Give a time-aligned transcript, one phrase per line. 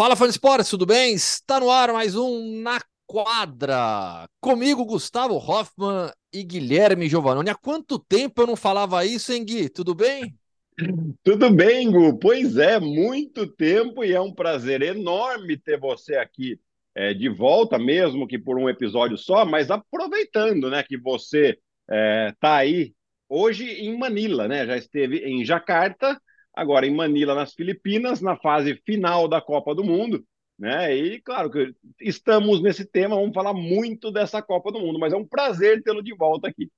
[0.00, 1.12] Fala, fã esportes, tudo bem?
[1.12, 4.26] Está no ar mais um Na Quadra.
[4.40, 7.50] Comigo, Gustavo Hoffman e Guilherme Giovannoni.
[7.50, 9.68] Há quanto tempo eu não falava isso, hein, Gui?
[9.68, 10.34] Tudo bem?
[11.22, 12.18] Tudo bem, Gu?
[12.18, 16.58] Pois é, muito tempo e é um prazer enorme ter você aqui
[16.94, 21.94] é, de volta, mesmo que por um episódio só, mas aproveitando né, que você está
[21.94, 22.94] é, tá aí
[23.28, 24.64] hoje em Manila, né?
[24.64, 26.18] Já esteve em Jacarta
[26.60, 30.22] agora em Manila, nas Filipinas, na fase final da Copa do Mundo.
[30.58, 30.94] Né?
[30.94, 35.16] E claro que estamos nesse tema, vamos falar muito dessa Copa do Mundo, mas é
[35.16, 36.70] um prazer tê-lo de volta aqui.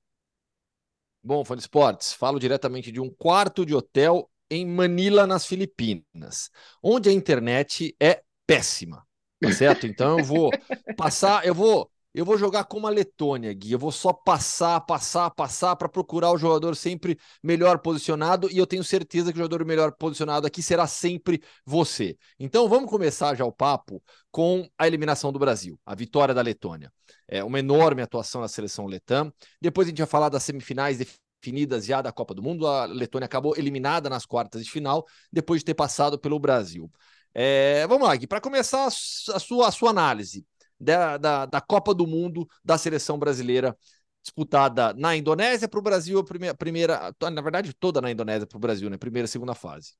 [1.21, 6.49] Bom, fã de esportes, falo diretamente de um quarto de hotel em Manila, nas Filipinas,
[6.81, 9.05] onde a internet é péssima,
[9.41, 9.85] tá certo?
[9.85, 10.51] Então eu vou
[10.97, 13.73] passar, eu vou eu vou jogar como a Letônia, Gui.
[13.73, 18.67] Eu vou só passar, passar, passar para procurar o jogador sempre melhor posicionado e eu
[18.67, 22.17] tenho certeza que o jogador melhor posicionado aqui será sempre você.
[22.39, 26.93] Então vamos começar já o papo com a eliminação do Brasil, a vitória da Letônia.
[27.27, 29.33] É uma enorme atuação da seleção letã.
[29.61, 32.67] Depois a gente vai falar das semifinais definidas já da Copa do Mundo.
[32.67, 36.91] A Letônia acabou eliminada nas quartas de final depois de ter passado pelo Brasil.
[37.35, 40.45] É, vamos lá, Gui, para começar a sua, a sua análise
[40.83, 43.77] da, da, da Copa do Mundo da seleção brasileira
[44.23, 48.57] disputada na Indonésia para o Brasil, a primeira, primeira, na verdade, toda na Indonésia para
[48.57, 48.97] o Brasil, né?
[48.97, 49.95] Primeira e segunda fase.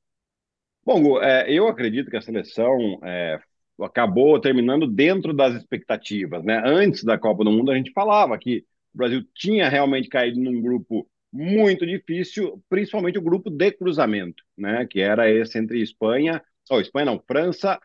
[0.85, 3.39] Bom, é, eu acredito que a seleção é,
[3.81, 6.63] acabou terminando dentro das expectativas, né?
[6.65, 10.61] Antes da Copa do Mundo, a gente falava que o Brasil tinha realmente caído num
[10.61, 14.87] grupo muito difícil, principalmente o grupo de cruzamento, né?
[14.87, 17.81] Que era esse entre Espanha, ou Espanha não, França,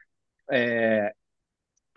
[0.51, 1.13] é,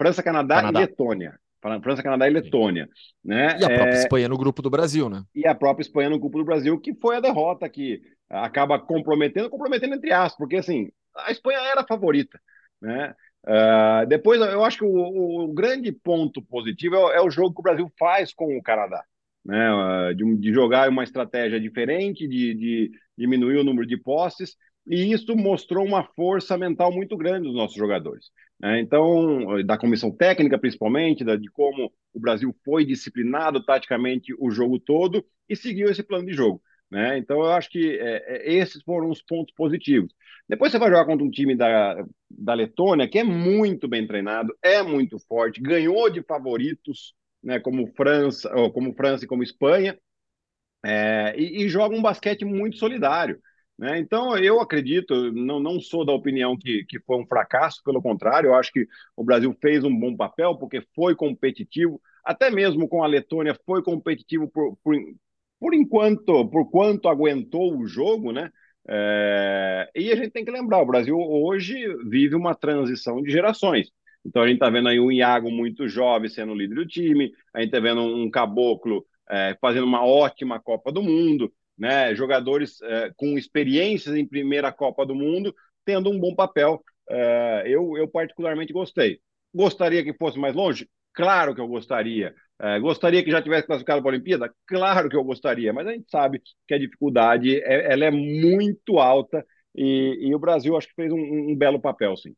[0.01, 0.81] França, Canadá, Canadá.
[0.81, 1.39] e Letônia.
[1.83, 2.89] França, Canadá e Letônia.
[3.23, 3.59] Né?
[3.61, 3.99] E a própria é...
[3.99, 5.23] Espanha no grupo do Brasil, né?
[5.35, 9.51] E a própria Espanha no grupo do Brasil, que foi a derrota que acaba comprometendo,
[9.51, 12.41] comprometendo entre aspas, porque assim, a Espanha era a favorita.
[12.81, 13.15] Né?
[13.45, 17.61] Uh, depois, eu acho que o, o grande ponto positivo é, é, o jogo que
[17.61, 19.05] o Brasil faz com o Canadá.
[19.45, 19.71] Né?
[19.71, 24.57] Uh, de, de, jogar uma estratégia diferente, de, de diminuir o número de posses,
[24.91, 28.33] e isso mostrou uma força mental muito grande dos nossos jogadores.
[28.59, 28.81] Né?
[28.81, 35.25] Então, da comissão técnica, principalmente, de como o Brasil foi disciplinado taticamente o jogo todo
[35.49, 36.61] e seguiu esse plano de jogo.
[36.91, 37.19] Né?
[37.19, 40.13] Então, eu acho que é, é, esses foram os pontos positivos.
[40.49, 44.53] Depois você vai jogar contra um time da, da Letônia, que é muito bem treinado,
[44.61, 49.97] é muito forte, ganhou de favoritos, né, como França, como França e como Espanha,
[50.85, 53.41] é, e, e joga um basquete muito solidário.
[53.81, 53.99] Né?
[53.99, 58.49] Então, eu acredito, não, não sou da opinião que, que foi um fracasso, pelo contrário,
[58.49, 58.87] eu acho que
[59.17, 63.83] o Brasil fez um bom papel, porque foi competitivo, até mesmo com a Letônia, foi
[63.83, 64.95] competitivo por, por,
[65.59, 68.51] por enquanto, por quanto aguentou o jogo, né?
[68.87, 71.75] É, e a gente tem que lembrar, o Brasil hoje
[72.07, 73.91] vive uma transição de gerações.
[74.27, 77.61] Então a gente está vendo aí um Iago muito jovem sendo líder do time, a
[77.61, 83.11] gente está vendo um Caboclo é, fazendo uma ótima Copa do Mundo né, jogadores é,
[83.17, 85.55] com experiências em primeira Copa do Mundo,
[85.85, 86.85] tendo um bom papel.
[87.09, 89.19] É, eu, eu particularmente gostei.
[89.53, 90.89] Gostaria que fosse mais longe?
[91.15, 92.35] Claro que eu gostaria.
[92.61, 94.55] É, gostaria que já tivesse classificado para a Olimpíada?
[94.67, 98.99] Claro que eu gostaria, mas a gente sabe que a dificuldade é, ela é muito
[98.99, 102.35] alta e, e, o Brasil acho que fez um, um belo papel, sim.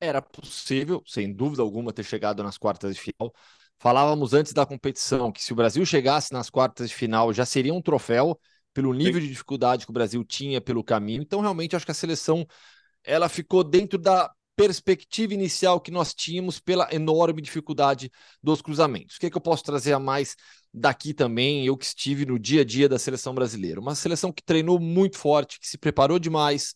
[0.00, 3.32] Era possível, sem dúvida alguma, ter chegado nas quartas de final.
[3.78, 7.74] Falávamos antes da competição que se o Brasil chegasse nas quartas de final já seria
[7.74, 8.38] um troféu
[8.72, 9.20] pelo nível Sim.
[9.20, 11.22] de dificuldade que o Brasil tinha pelo caminho.
[11.22, 12.46] Então, realmente, acho que a seleção
[13.02, 18.10] ela ficou dentro da perspectiva inicial que nós tínhamos pela enorme dificuldade
[18.42, 19.16] dos cruzamentos.
[19.16, 20.34] O que, é que eu posso trazer a mais
[20.72, 21.66] daqui também?
[21.66, 23.80] Eu que estive no dia a dia da seleção brasileira.
[23.80, 26.74] Uma seleção que treinou muito forte, que se preparou demais,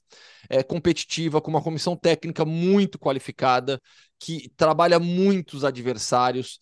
[0.49, 3.81] é competitiva, com uma comissão técnica muito qualificada,
[4.19, 6.59] que trabalha muitos adversários,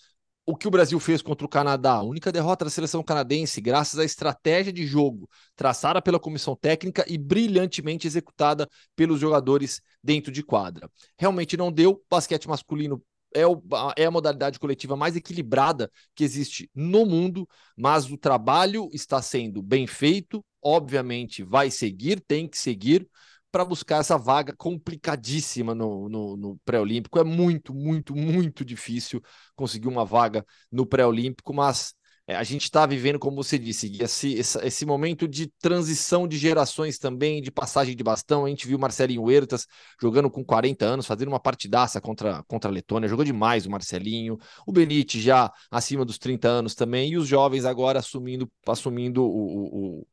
[0.49, 3.99] o que o Brasil fez contra o Canadá, a única derrota da seleção canadense, graças
[3.99, 10.43] à estratégia de jogo traçada pela comissão técnica e brilhantemente executada pelos jogadores dentro de
[10.43, 10.91] quadra.
[11.19, 12.03] Realmente não deu.
[12.11, 13.63] Basquete masculino é, o,
[13.95, 17.47] é a modalidade coletiva mais equilibrada que existe no mundo,
[17.77, 20.43] mas o trabalho está sendo bem feito.
[20.65, 23.07] Obviamente, vai seguir, tem que seguir
[23.51, 27.19] para buscar essa vaga complicadíssima no, no, no pré-olímpico.
[27.19, 29.23] É muito, muito, muito difícil
[29.57, 31.95] conseguir uma vaga no pré-olímpico, mas
[32.29, 36.99] é, a gente está vivendo, como você disse, esse, esse, momento de transição de gerações
[36.99, 38.45] também, de passagem de bastão.
[38.45, 39.67] A gente viu Marcelinho Huertas
[39.99, 44.37] jogando com 40 anos, fazendo uma partidaça contra, contra a Letônia, jogou demais o Marcelinho,
[44.67, 50.01] o Benite já acima dos 30 anos também, e os jovens agora assumindo, assumindo o,
[50.01, 50.07] o o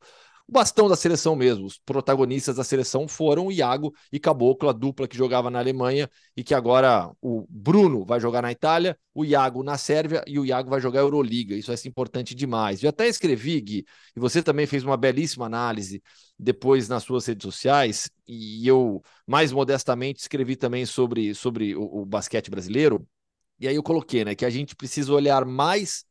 [0.48, 1.66] bastão da seleção mesmo.
[1.66, 6.08] Os protagonistas da seleção foram o Iago e Caboclo, a dupla que jogava na Alemanha
[6.36, 10.44] e que agora o Bruno vai jogar na Itália, o Iago na Sérvia e o
[10.44, 11.54] Iago vai jogar a Euroliga.
[11.54, 12.82] Isso é importante demais.
[12.82, 13.84] Eu até escrevi, Gui,
[14.14, 16.02] e você também fez uma belíssima análise
[16.38, 22.04] depois nas suas redes sociais, e eu, mais modestamente, escrevi também sobre, sobre o, o
[22.04, 23.06] basquete brasileiro.
[23.58, 26.04] E aí eu coloquei, né, que a gente precisa olhar mais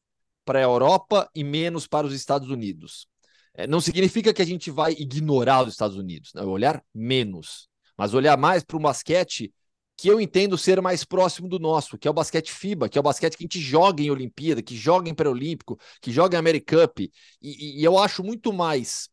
[0.44, 3.08] para a Europa e menos para os Estados Unidos.
[3.58, 6.42] É, não significa que a gente vai ignorar os Estados Unidos, né?
[6.44, 9.54] olhar menos, mas olhar mais para o basquete
[9.98, 13.02] que eu entendo ser mais próximo do nosso, que é o basquete FIBA, que é
[13.02, 16.40] o basquete que a gente joga em Olimpíada, que joga em Pré-Olímpico, que joga em
[16.40, 17.10] Americup, e,
[17.42, 19.10] e, e eu acho muito mais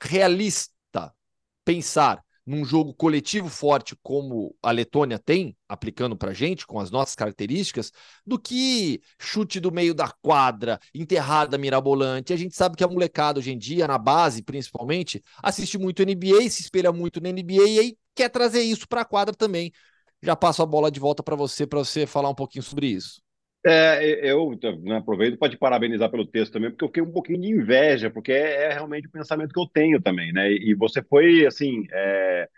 [0.00, 0.70] realista
[1.64, 7.14] pensar num jogo coletivo forte como a Letônia tem, aplicando para gente, com as nossas
[7.14, 7.92] características,
[8.26, 12.32] do que chute do meio da quadra, enterrada mirabolante.
[12.32, 16.50] A gente sabe que a molecada hoje em dia, na base principalmente, assiste muito NBA,
[16.50, 19.70] se espelha muito na NBA e aí quer trazer isso para a quadra também.
[20.20, 23.22] Já passo a bola de volta para você, para você falar um pouquinho sobre isso.
[23.64, 27.40] É, eu né, aproveito para te parabenizar pelo texto também, porque eu fiquei um pouquinho
[27.42, 30.50] de inveja, porque é, é realmente o pensamento que eu tenho também, né?
[30.50, 32.48] E, você foi, assim, é,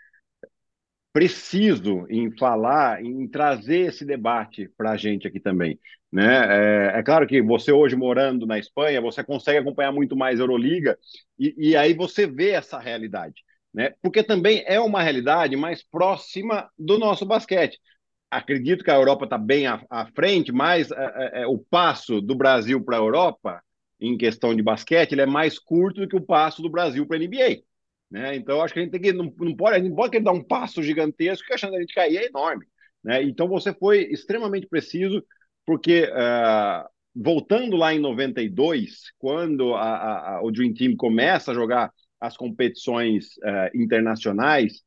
[1.11, 5.79] preciso em falar, em trazer esse debate para a gente aqui também,
[6.11, 6.93] né?
[6.95, 10.97] É, é, claro que você hoje morando na Espanha, você consegue acompanhar muito mais Euroliga
[11.37, 13.93] e, e aí você vê essa realidade, né?
[14.01, 17.79] Porque também é uma realidade mais próxima do nosso basquete
[18.37, 22.21] acredito que a Europa está bem à, à, frente, mas é, é, é o passo
[22.21, 23.61] do Brasil para a Europa,
[23.99, 27.17] em questão de basquete, ele é mais curto do que o passo do Brasil para
[27.17, 27.61] a NBA.
[28.11, 28.35] Né?
[28.35, 30.33] Então, acho que a gente tem que, não, não pode, a gente pode querer dar
[30.33, 32.65] um passo gigantesco que a chance da gente cair é enorme.
[33.03, 33.23] Né?
[33.23, 35.23] Então, você foi extremamente preciso,
[35.65, 41.91] porque uh, voltando lá em 92, quando a, a, o Dream Team começa a jogar
[42.19, 44.81] as competições uh, internacionais,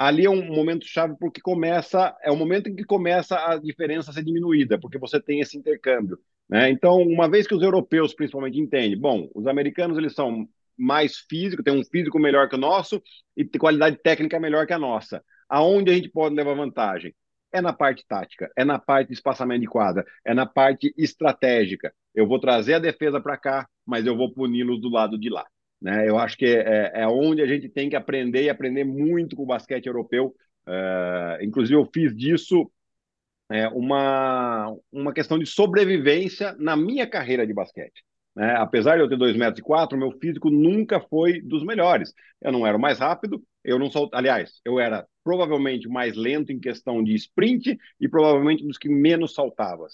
[0.00, 4.10] ali é um momento chave porque começa, é o momento em que começa a diferença
[4.10, 6.18] a ser diminuída, porque você tem esse intercâmbio.
[6.48, 6.70] Né?
[6.70, 11.62] Então, uma vez que os europeus principalmente entendem, bom, os americanos eles são mais físicos,
[11.62, 13.02] têm um físico melhor que o nosso
[13.36, 15.22] e qualidade técnica melhor que a nossa.
[15.46, 17.14] Aonde a gente pode levar vantagem?
[17.52, 21.92] É na parte tática, é na parte de espaçamento de quadra, é na parte estratégica.
[22.14, 25.46] Eu vou trazer a defesa para cá, mas eu vou puni-los do lado de lá.
[25.80, 26.08] Né?
[26.08, 29.42] Eu acho que é, é onde a gente tem que aprender e aprender muito com
[29.42, 30.34] o basquete europeu.
[30.66, 32.70] É, inclusive, eu fiz disso
[33.50, 38.04] é, uma, uma questão de sobrevivência na minha carreira de basquete.
[38.36, 38.54] Né?
[38.56, 42.12] Apesar de eu ter 2 metros e quatro, meu físico nunca foi dos melhores.
[42.40, 44.08] Eu não era o mais rápido, eu não sou.
[44.12, 49.34] Aliás, eu era provavelmente mais lento em questão de sprint e provavelmente dos que menos
[49.34, 49.86] saltava.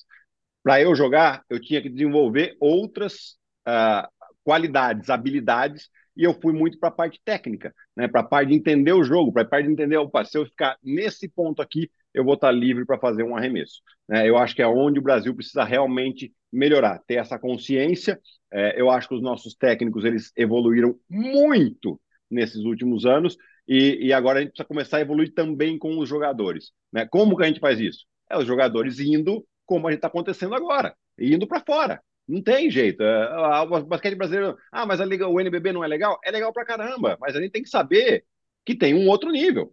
[0.63, 3.37] Para eu jogar, eu tinha que desenvolver outras
[3.67, 4.07] uh,
[4.47, 8.55] qualidades, habilidades, e eu fui muito para a parte técnica, né, para a parte de
[8.55, 11.91] entender o jogo, para a parte de entender, opa, se eu ficar nesse ponto aqui,
[12.15, 13.83] eu vou estar livre para fazer um arremesso.
[14.09, 14.29] Né?
[14.29, 18.21] Eu acho que é onde o Brasil precisa realmente melhorar, ter essa consciência.
[18.53, 22.01] É, eu acho que os nossos técnicos eles evoluíram muito
[22.31, 26.09] nesses últimos anos e, e, agora a gente precisa começar a evoluir também com os
[26.09, 26.71] jogadores.
[26.93, 27.05] Né?
[27.05, 28.07] Como que a gente faz isso?
[28.31, 32.01] É os jogadores indo como a gente está acontecendo agora, indo para fora.
[32.29, 33.03] Não tem jeito.
[33.03, 34.57] É, o basquete brasileiro.
[34.73, 36.19] Ah, mas a Liga, o NBB não é legal?
[36.25, 38.25] É legal pra caramba, mas a gente tem que saber
[38.65, 39.73] que tem um outro nível.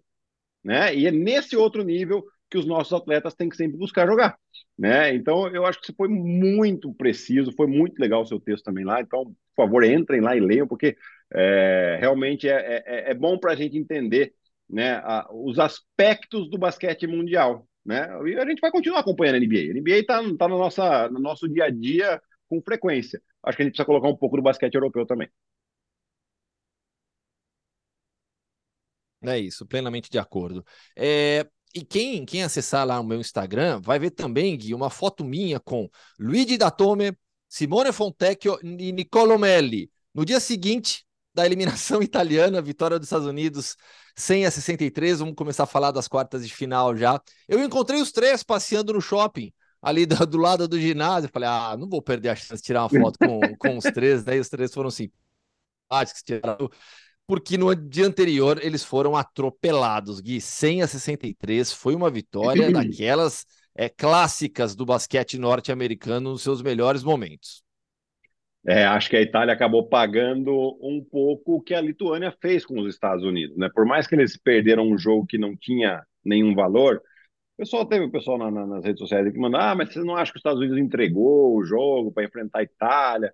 [0.64, 0.96] Né?
[0.96, 4.38] E é nesse outro nível que os nossos atletas têm que sempre buscar jogar.
[4.78, 5.14] Né?
[5.16, 8.86] Então, eu acho que você foi muito preciso, foi muito legal o seu texto também
[8.86, 9.02] lá.
[9.02, 9.26] Então,
[9.56, 10.96] por favor, entrem lá e leiam, porque
[11.34, 14.34] é, realmente é, é, é bom para a gente entender
[14.70, 17.68] né, a, os aspectos do basquete mundial.
[17.84, 18.08] Né?
[18.28, 19.72] E a gente vai continuar acompanhando a NBA.
[19.72, 23.22] A NBA está tá no, nossa, no nosso dia a dia com frequência.
[23.44, 25.30] Acho que a gente precisa colocar um pouco do basquete europeu também.
[29.26, 30.66] É isso, plenamente de acordo.
[30.96, 35.24] É, e quem, quem acessar lá o meu Instagram vai ver também, Gui, uma foto
[35.24, 39.90] minha com Luigi Datome, Simone Fontecchio e Nicolo Melli.
[40.14, 43.78] No dia seguinte da eliminação italiana, vitória dos Estados Unidos
[44.16, 47.20] 100 a 63, vamos começar a falar das quartas de final já.
[47.48, 49.52] Eu encontrei os três passeando no shopping
[49.84, 51.30] ali do, do, lado do ginásio.
[51.32, 54.24] Falei, ah, não vou perder a chance de tirar uma foto com, com os três.
[54.24, 56.70] Daí os três foram simpáticos, tiraram,
[57.28, 60.22] porque no dia anterior eles foram atropelados.
[60.22, 66.62] Gui, 100 a 63 foi uma vitória daquelas é, clássicas do basquete norte-americano nos seus
[66.62, 67.62] melhores momentos.
[68.66, 72.80] É, acho que a Itália acabou pagando um pouco o que a Lituânia fez com
[72.80, 73.70] os Estados Unidos, né?
[73.74, 77.02] Por mais que eles perderam um jogo que não tinha nenhum valor,
[77.64, 80.16] pessoal teve o pessoal na, na, nas redes sociais que manda, ah, mas você não
[80.16, 83.34] acha que os Estados Unidos entregou o jogo para enfrentar a Itália?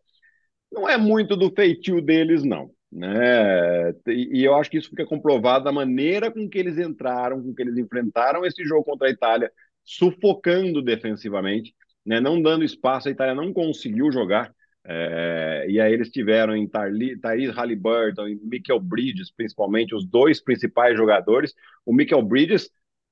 [0.71, 2.71] Não é muito do feitio deles, não.
[2.91, 3.89] Né?
[4.07, 7.53] E, e eu acho que isso fica comprovado da maneira com que eles entraram, com
[7.53, 9.51] que eles enfrentaram esse jogo contra a Itália,
[9.83, 11.73] sufocando defensivamente,
[12.05, 12.19] né?
[12.19, 13.07] não dando espaço.
[13.07, 14.53] A Itália não conseguiu jogar.
[14.85, 20.95] É, e aí eles tiveram em Thaís Halliburton e Michael Bridges, principalmente, os dois principais
[20.95, 21.53] jogadores.
[21.85, 22.69] O Michael Bridges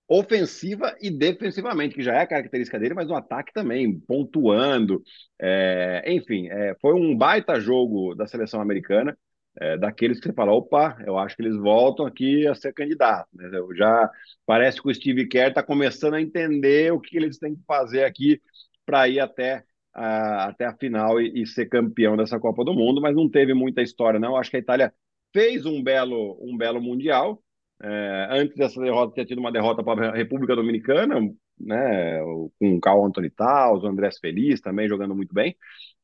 [0.07, 5.03] ofensiva e defensivamente, que já é a característica dele, mas no ataque também, pontuando.
[5.39, 9.17] É, enfim, é, foi um baita jogo da seleção americana,
[9.59, 13.27] é, daqueles que você fala, opa, eu acho que eles voltam aqui a ser candidato.
[13.33, 13.49] Né?
[13.75, 14.09] Já
[14.45, 18.03] parece que o Steve Kerr está começando a entender o que eles têm que fazer
[18.03, 18.41] aqui
[18.85, 23.01] para ir até a, até a final e, e, ser campeão dessa Copa do Mundo,
[23.01, 24.37] mas não teve muita história, não.
[24.37, 24.93] Acho que a Itália
[25.33, 27.41] fez um belo, um belo Mundial,
[27.81, 31.19] é, antes dessa derrota, tinha tido uma derrota para a República Dominicana,
[31.59, 32.19] né,
[32.59, 35.55] com o Carl Anthony Taus, o Andrés Feliz também jogando muito bem.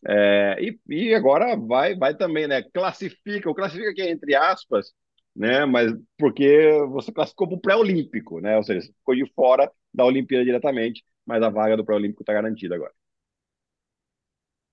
[0.06, 2.62] É, e, e, agora vai, vai também, né?
[2.74, 4.94] Classifica, o classifica aqui entre aspas,
[5.36, 5.66] né?
[5.66, 8.58] Mas porque você classificou para o pré-olímpico, né?
[8.58, 12.76] Ou seja, ficou de fora da Olimpíada diretamente, mas a vaga do pré-olímpico está garantida
[12.76, 12.94] agora.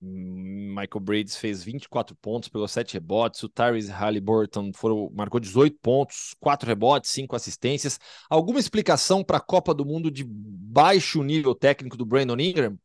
[0.03, 3.43] Michael Bridges fez 24 pontos, pegou 7 rebotes.
[3.43, 7.99] O Tyrese Halliburton foram, marcou 18 pontos, 4 rebotes, 5 assistências.
[8.29, 12.79] Alguma explicação para a Copa do Mundo de baixo nível técnico do Brandon Ingram?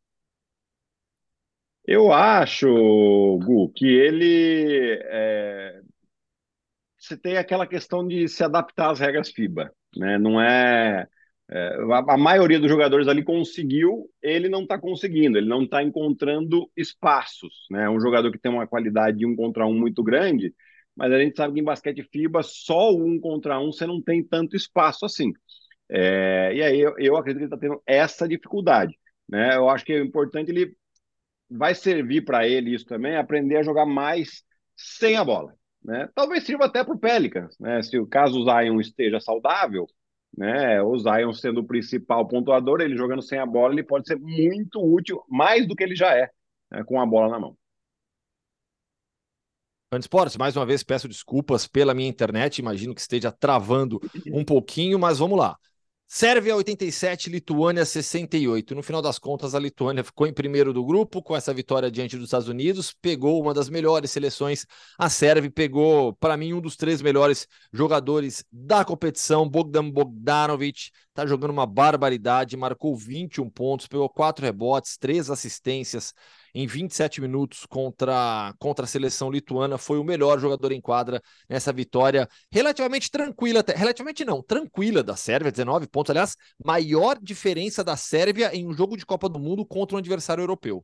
[1.86, 4.98] Eu acho, Gu, que ele.
[5.04, 5.80] É...
[6.98, 9.72] Você tem aquela questão de se adaptar às regras FIBA.
[9.96, 10.18] Né?
[10.18, 11.08] Não é
[11.48, 15.82] é, a, a, maioria dos jogadores ali conseguiu, ele não está conseguindo, ele não está
[15.82, 17.66] encontrando espaços.
[17.70, 17.88] Né?
[17.88, 20.52] Um jogador que tem uma qualidade de um contra um muito grande,
[20.96, 24.24] mas a gente sabe que em basquete FIBA, só um contra um você não tem
[24.24, 25.32] tanto espaço assim.
[25.88, 28.98] É, e aí eu, eu acredito que ele está tendo essa dificuldade.
[29.28, 29.56] Né?
[29.56, 30.76] Eu acho que é importante ele
[31.48, 34.42] vai servir para ele isso também, aprender a jogar mais
[34.76, 35.54] sem a bola.
[35.84, 36.08] Né?
[36.14, 37.80] Talvez sirva até para o Pelicans, né?
[37.80, 39.86] Se o caso Zion esteja saudável,
[40.36, 40.82] né?
[40.82, 44.80] O Zion sendo o principal pontuador, ele jogando sem a bola, ele pode ser muito
[44.80, 46.30] útil, mais do que ele já é,
[46.70, 46.84] né?
[46.84, 47.56] com a bola na mão.
[49.98, 53.98] Esportes, mais uma vez peço desculpas pela minha internet, imagino que esteja travando
[54.30, 55.56] um pouquinho, mas vamos lá.
[56.08, 58.76] Sérvia 87, Lituânia 68.
[58.76, 62.16] No final das contas, a Lituânia ficou em primeiro do grupo com essa vitória diante
[62.16, 64.66] dos Estados Unidos, pegou uma das melhores seleções.
[64.96, 70.90] A Sérvia pegou, para mim, um dos três melhores jogadores da competição, Bogdan Bogdanovic.
[71.12, 76.14] Tá jogando uma barbaridade, marcou 21 pontos, pegou quatro rebotes, três assistências
[76.56, 81.70] em 27 minutos contra, contra a seleção lituana, foi o melhor jogador em quadra nessa
[81.70, 86.34] vitória relativamente tranquila, relativamente não, tranquila da Sérvia, 19 pontos, aliás,
[86.64, 90.82] maior diferença da Sérvia em um jogo de Copa do Mundo contra um adversário europeu.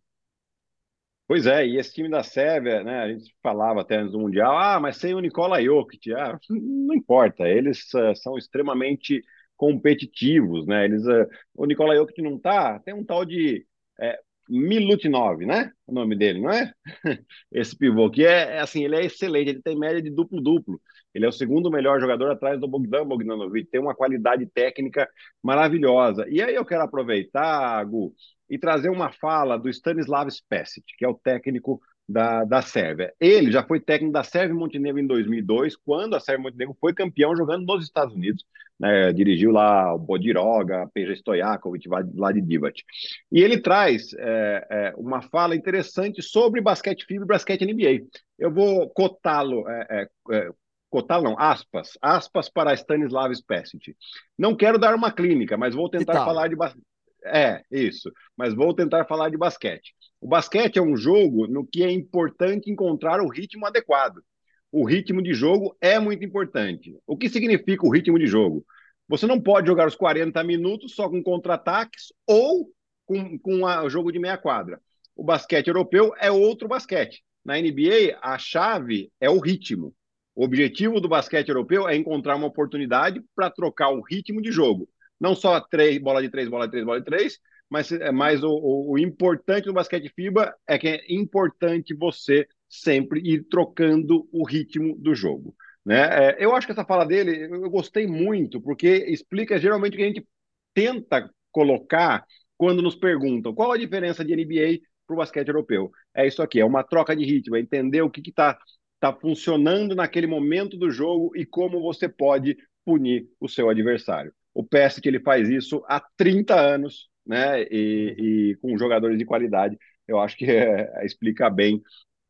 [1.27, 4.55] Pois é, e esse time da Sérvia, né, a gente falava até antes do Mundial,
[4.55, 9.23] ah, mas sem o Nikola Jokic, ah, não importa, eles uh, são extremamente
[9.57, 13.67] competitivos, né, eles, uh, o Nikola Jokic não tá, tem um tal de
[13.99, 14.19] é,
[14.49, 15.73] Milutinov, né?
[15.87, 16.73] O nome dele, não é?
[17.53, 20.81] Esse pivô que é, é, assim, ele é excelente, ele tem média de duplo-duplo.
[21.15, 25.09] Ele é o segundo melhor jogador atrás do Bogdan Bogdanovic, tem uma qualidade técnica
[25.43, 26.27] maravilhosa.
[26.29, 28.15] E aí eu quero aproveitar, Gu,
[28.49, 33.13] e trazer uma fala do Stanislav Spesic, que é o técnico da, da Sérvia.
[33.21, 36.77] Ele já foi técnico da Sérvia e Montenegro em 2002, quando a Sérvia e Montenegro
[36.81, 38.45] foi campeão jogando nos Estados Unidos.
[38.79, 39.13] Né?
[39.13, 42.83] Dirigiu lá o Bodiroga, Peja Stojakovic, lá de Divac.
[43.31, 48.07] E ele traz é, é, uma fala interessante sobre basquete FIBA e basquete NBA.
[48.39, 50.51] Eu vou cotá-lo, é, é, é
[50.91, 53.95] cotá-lo não, aspas, aspas para Stanislav Spesic.
[54.37, 56.92] Não quero dar uma clínica, mas vou tentar falar de basquete.
[57.25, 58.11] É, isso.
[58.37, 59.95] Mas vou tentar falar de basquete.
[60.21, 64.23] O basquete é um jogo no que é importante encontrar o ritmo adequado.
[64.71, 66.97] O ritmo de jogo é muito importante.
[67.07, 68.65] O que significa o ritmo de jogo?
[69.09, 72.71] Você não pode jogar os 40 minutos só com contra-ataques ou
[73.05, 74.81] com, com o jogo de meia quadra.
[75.15, 77.23] O basquete europeu é outro basquete.
[77.45, 79.95] Na NBA, a chave é o ritmo.
[80.35, 84.89] O objetivo do basquete europeu é encontrar uma oportunidade para trocar o ritmo de jogo.
[85.23, 87.39] Não só três, bola de três, bola de três, bola de três,
[87.71, 92.45] mas, é mas o, o, o importante no basquete FIBA é que é importante você
[92.69, 95.55] sempre ir trocando o ritmo do jogo.
[95.87, 96.01] Né?
[96.01, 100.03] É, eu acho que essa fala dele eu gostei muito, porque explica geralmente o que
[100.03, 100.27] a gente
[100.75, 102.27] tenta colocar
[102.57, 105.93] quando nos perguntam qual a diferença de NBA para o basquete europeu.
[106.13, 108.59] É isso aqui, é uma troca de ritmo, é entender o que está
[108.99, 114.33] tá funcionando naquele momento do jogo e como você pode punir o seu adversário.
[114.55, 117.63] O PS que ele faz isso há 30 anos, né?
[117.63, 121.83] E, e com jogadores de qualidade, eu acho que é, explica bem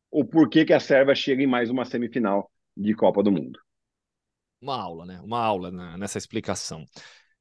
[0.09, 3.59] o porquê que a Sérvia chega em mais uma semifinal de Copa do Mundo.
[4.61, 5.19] Uma aula, né?
[5.21, 6.85] Uma aula nessa explicação.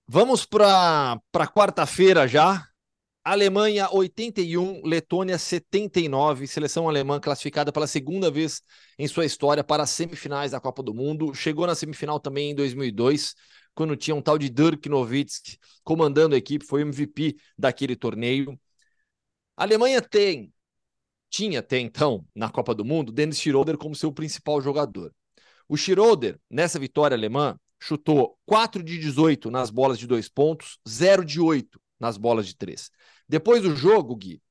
[0.08, 1.20] Vamos para
[1.54, 2.66] quarta-feira já.
[3.24, 8.60] Alemanha 81, Letônia 79, seleção alemã classificada pela segunda vez
[8.98, 11.32] em sua história para as semifinais da Copa do Mundo.
[11.32, 13.36] Chegou na semifinal também em 2002,
[13.74, 18.58] quando tinha um tal de Dirk Nowitzki comandando a equipe, foi MVP daquele torneio.
[19.56, 20.52] A Alemanha tem,
[21.30, 25.14] tinha até então, na Copa do Mundo, Dennis Schroeder como seu principal jogador.
[25.68, 31.24] O Schroeder, nessa vitória alemã, chutou 4 de 18 nas bolas de dois pontos, 0
[31.24, 32.90] de 8 nas bolas de três.
[33.28, 34.42] Depois do jogo, Gui,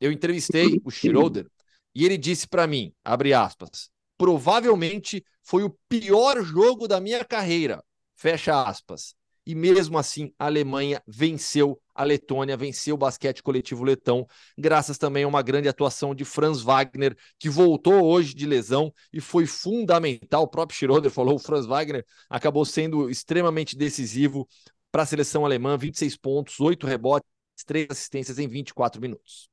[0.00, 1.46] eu entrevistei o Schroeder
[1.94, 7.84] e ele disse para mim, abre aspas, provavelmente foi o pior jogo da minha carreira,
[8.20, 9.14] fecha aspas.
[9.46, 15.24] E mesmo assim, a Alemanha venceu a Letônia, venceu o basquete coletivo letão, graças também
[15.24, 20.42] a uma grande atuação de Franz Wagner, que voltou hoje de lesão e foi fundamental.
[20.42, 24.46] O próprio Schroeder falou: o Franz Wagner acabou sendo extremamente decisivo
[24.92, 27.28] para a seleção alemã: 26 pontos, 8 rebotes,
[27.64, 29.48] 3 assistências em 24 minutos.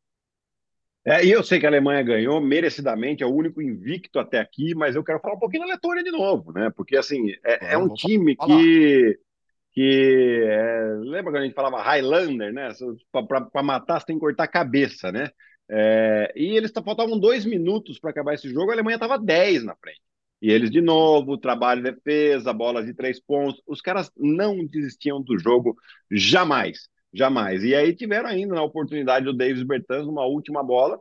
[1.07, 4.75] É, e eu sei que a Alemanha ganhou merecidamente, é o único invicto até aqui,
[4.75, 6.69] mas eu quero falar um pouquinho da Letônia de novo, né?
[6.75, 9.17] Porque assim, é, é um time que
[9.71, 12.69] que é, lembra quando a gente falava Highlander, né?
[13.53, 15.29] Para matar você tem que cortar a cabeça, né?
[15.69, 19.75] É, e eles faltavam dois minutos para acabar esse jogo, a Alemanha estava 10 na
[19.75, 20.01] frente.
[20.41, 23.61] E eles, de novo, trabalho de defesa, bolas de três pontos.
[23.65, 25.75] Os caras não desistiam do jogo
[26.11, 27.63] jamais, jamais.
[27.63, 31.00] E aí tiveram ainda na oportunidade do Davis Bertans uma última bola.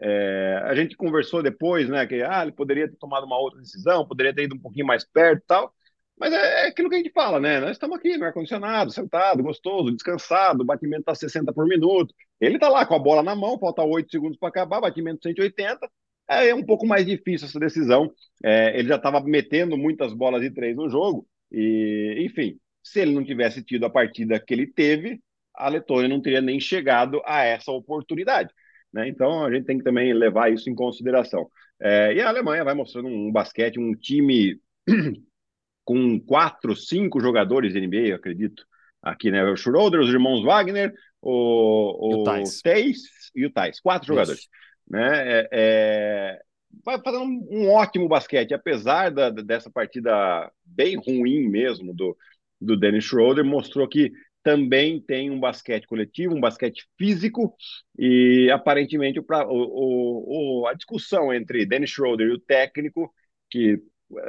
[0.00, 2.06] É, a gente conversou depois, né?
[2.06, 5.04] Que ah, ele poderia ter tomado uma outra decisão, poderia ter ido um pouquinho mais
[5.04, 5.74] perto e tal.
[6.18, 7.60] Mas é, é, aquilo que a gente fala, né?
[7.60, 12.14] Nós estamos aqui no ar-condicionado, sentado, gostoso, descansado, o batimento está 60 por minuto.
[12.40, 15.88] Ele está lá com a bola na mão, falta 8 segundos para acabar, batimento 180.
[16.28, 18.12] É, é um pouco mais difícil essa decisão.
[18.44, 21.26] É, ele já estava metendo muitas bolas de três no jogo.
[21.52, 25.20] E, enfim, se ele não tivesse tido a partida que ele teve,
[25.58, 28.50] a Letônia não teria nem chegado a essa oportunidade.
[28.92, 29.08] Né?
[29.08, 31.48] Então a gente tem que também levar isso em consideração.
[31.80, 34.60] É, e a Alemanha vai mostrando um basquete, um time
[35.84, 38.64] com quatro, cinco jogadores de NBA, eu acredito.
[39.00, 39.44] Aqui, né?
[39.44, 40.92] O Schroeder, os irmãos Wagner,
[41.22, 43.02] o, o Teis
[43.34, 43.80] e o Tais.
[43.80, 44.12] Quatro Isso.
[44.12, 44.48] jogadores.
[44.90, 45.08] Né?
[45.40, 46.40] É, é,
[46.84, 52.16] vai fazendo um, um, ótimo basquete, apesar da, dessa partida bem ruim mesmo do,
[52.60, 57.54] do Dennis Schroeder, mostrou que também tem um basquete coletivo, um basquete físico,
[57.98, 63.12] e aparentemente o, o, o, a discussão entre Dennis Schroeder e o técnico,
[63.50, 63.82] que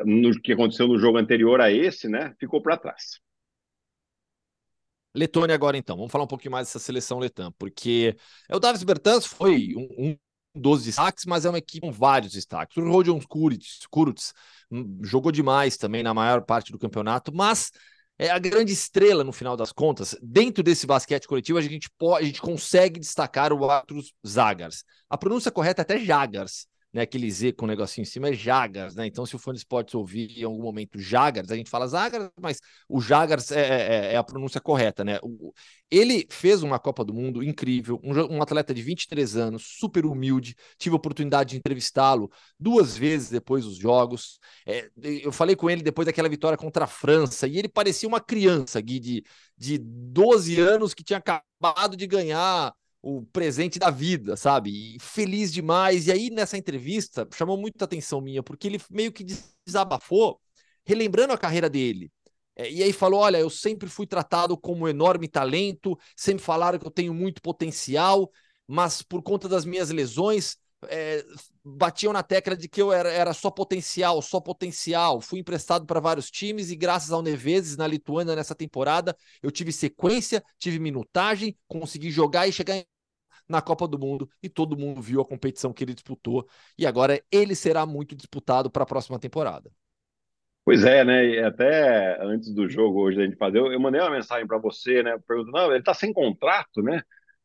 [0.05, 3.19] no que aconteceu no jogo anterior a esse, né, ficou para trás.
[5.15, 8.15] Letônia agora então, vamos falar um pouquinho mais dessa seleção letã, porque
[8.47, 10.17] é o Davis Bertans foi um, um
[10.53, 12.77] dos destaques, mas é uma equipe com vários destaques.
[12.77, 14.33] O Rodion Kurucs, Kurucs
[14.69, 17.71] hum, jogou demais também na maior parte do campeonato, mas
[18.19, 20.13] é a grande estrela no final das contas.
[20.21, 24.83] Dentro desse basquete coletivo, a gente, pode, a gente consegue destacar o Arthur Zagars.
[25.09, 28.29] A pronúncia correta é até Jagars, né, aquele Z com o um negocinho em cima
[28.29, 29.05] é Jagars, né?
[29.05, 32.29] Então, se o fã de esportes ouvir em algum momento Jagars, a gente fala Zagars,
[32.39, 35.19] mas o Jagars é, é, é a pronúncia correta, né?
[35.21, 35.53] O,
[35.91, 40.55] ele fez uma Copa do Mundo incrível, um, um, atleta de 23 anos, super humilde.
[40.77, 44.39] Tive a oportunidade de entrevistá-lo duas vezes depois dos jogos.
[44.65, 48.19] É, eu falei com ele depois daquela vitória contra a França, e ele parecia uma
[48.19, 49.23] criança, Gui, de,
[49.57, 54.95] de 12 anos que tinha acabado de ganhar o presente da vida, sabe?
[54.95, 56.07] E feliz demais.
[56.07, 59.25] E aí, nessa entrevista, chamou muita atenção minha, porque ele meio que
[59.65, 60.39] desabafou,
[60.85, 62.11] relembrando a carreira dele.
[62.55, 66.77] É, e aí falou: olha, eu sempre fui tratado como um enorme talento, sempre falaram
[66.77, 68.29] que eu tenho muito potencial,
[68.67, 70.57] mas por conta das minhas lesões,
[70.87, 71.23] é,
[71.63, 75.19] batiam na tecla de que eu era, era só potencial, só potencial.
[75.21, 79.71] Fui emprestado para vários times e, graças ao Neveses na Lituânia nessa temporada, eu tive
[79.71, 82.83] sequência, tive minutagem, consegui jogar e chegar
[83.47, 86.47] na Copa do Mundo e todo mundo viu a competição que ele disputou.
[86.77, 89.71] E agora ele será muito disputado para a próxima temporada.
[90.63, 91.25] Pois é, né?
[91.25, 95.01] E até antes do jogo hoje a gente fazer, eu, mandei uma mensagem para você,
[95.01, 95.17] né?
[95.27, 97.01] Perguntando, não, ele está sem contrato, né?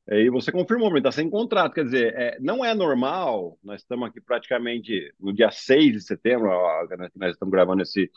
[0.08, 1.74] E você confirmou, ele está sem contrato.
[1.74, 6.50] Quer dizer, é, não é normal, nós estamos aqui praticamente no dia 6 de setembro,
[6.50, 6.86] ó,
[7.16, 8.10] nós estamos gravando esse,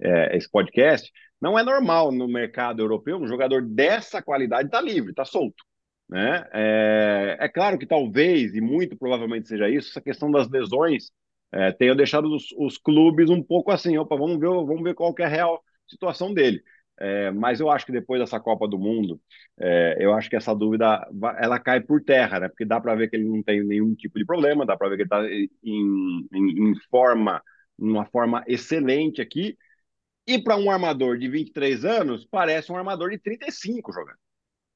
[0.00, 4.84] é, esse podcast, não é normal no mercado europeu um jogador dessa qualidade estar tá
[4.84, 5.64] livre, está solto.
[6.08, 6.44] Né?
[6.52, 11.10] É, é, claro que talvez, e muito provavelmente seja isso, essa questão das lesões
[11.52, 15.14] é, tenha deixado os, os, clubes um pouco assim, opa, vamos ver, vamos ver qual
[15.18, 16.62] é a real situação dele.
[17.00, 19.18] É, mas eu acho que depois dessa Copa do Mundo,
[19.58, 21.08] é, eu acho que essa dúvida
[21.38, 22.48] ela cai por terra, né?
[22.48, 24.96] Porque dá para ver que ele não tem nenhum tipo de problema, dá para ver
[24.96, 25.24] que ele está
[25.64, 27.42] em, em, em, forma
[27.78, 29.56] numa forma excelente aqui.
[30.26, 34.18] E para um armador de 23 anos, parece um armador de 35 jogando.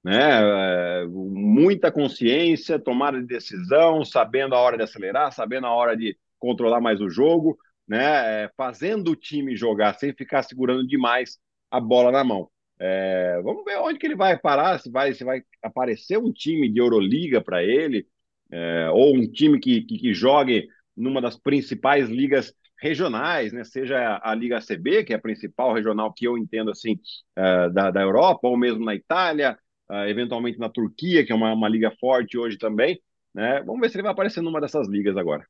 [0.03, 1.03] Né?
[1.03, 6.17] É, muita consciência, tomada de decisão, sabendo a hora de acelerar, sabendo a hora de
[6.39, 8.45] controlar mais o jogo, né?
[8.45, 11.39] É, fazendo o time jogar sem ficar segurando demais
[11.75, 12.49] a bola na mão.
[12.79, 16.71] É, vamos ver onde que ele vai parar, se vai, se vai aparecer um time
[16.71, 18.07] de Euroliga para ele,
[18.51, 23.65] é, ou um time que, que, que, jogue numa das principais ligas regionais, né?
[23.65, 27.01] seja a Liga CB, que é a principal regional que eu entendo assim
[27.39, 29.59] uh, da, da Europa, ou mesmo na Itália,
[29.91, 33.01] uh, eventualmente na Turquia, que é uma, uma liga forte hoje também.
[33.35, 33.63] Né?
[33.63, 35.45] Vamos ver se ele vai aparecer numa dessas ligas agora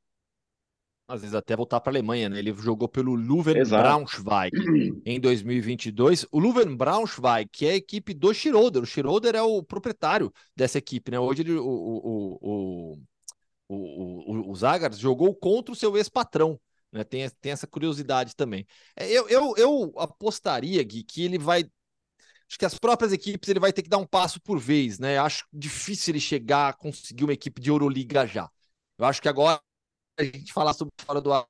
[1.07, 2.38] às vezes até voltar para a Alemanha, né?
[2.38, 4.53] Ele jogou pelo Leuven Braunschweig
[5.05, 6.27] em 2022.
[6.33, 8.83] O Leuven Braunschweig, que é a equipe do Schroeder.
[8.83, 11.19] O Schroeder é o proprietário dessa equipe, né?
[11.19, 12.99] Hoje ele, o, o, o,
[13.69, 16.59] o, o, o Zagars jogou contra o seu ex-patrão.
[16.90, 17.05] Né?
[17.05, 18.67] Tem, tem essa curiosidade também.
[18.97, 21.64] É, eu, eu, eu apostaria, Gui, que ele vai.
[22.49, 25.19] Acho que as próprias equipes ele vai ter que dar um passo por vez, né?
[25.19, 28.49] Acho difícil ele chegar a conseguir uma equipe de Euroliga já.
[28.97, 29.61] Eu acho que agora
[30.18, 31.46] a gente falar sobre fora do ar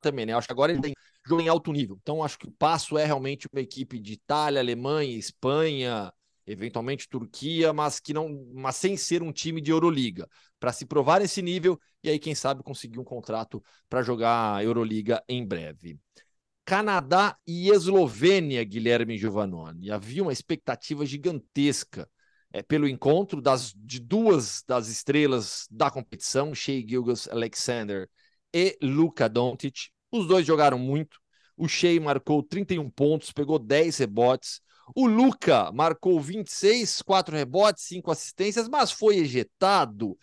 [0.00, 0.32] também, né?
[0.32, 0.94] Acho que agora ele tem
[1.26, 1.98] jogo em alto nível.
[2.00, 6.12] Então acho que o passo é realmente uma equipe de Itália, Alemanha, Espanha,
[6.46, 10.28] eventualmente Turquia, mas que não, mas sem ser um time de Euroliga,
[10.58, 15.22] para se provar esse nível e aí quem sabe conseguir um contrato para jogar Euroliga
[15.28, 15.98] em breve.
[16.64, 19.90] Canadá e Eslovênia, Guilherme Giovannoni.
[19.90, 22.08] Havia uma expectativa gigantesca
[22.52, 28.08] é, pelo encontro das, de duas das estrelas da competição, Shea Gilgas Alexander
[28.54, 29.90] e Luka Doncic.
[30.10, 31.18] Os dois jogaram muito.
[31.56, 34.60] O Shea marcou 31 pontos, pegou 10 rebotes.
[34.94, 40.16] O Luca marcou 26, 4 rebotes, 5 assistências, mas foi ejetado